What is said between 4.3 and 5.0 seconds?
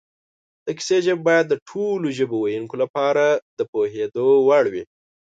وړ وي